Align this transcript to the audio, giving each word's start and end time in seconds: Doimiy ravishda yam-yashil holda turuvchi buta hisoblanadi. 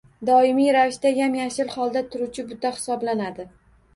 Doimiy 0.27 0.69
ravishda 0.75 1.09
yam-yashil 1.17 1.69
holda 1.75 2.03
turuvchi 2.15 2.45
buta 2.53 2.73
hisoblanadi. 2.79 3.49